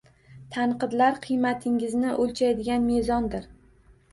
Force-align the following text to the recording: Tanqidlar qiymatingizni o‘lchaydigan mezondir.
Tanqidlar 0.55 1.19
qiymatingizni 1.27 2.15
o‘lchaydigan 2.25 2.89
mezondir. 2.95 3.47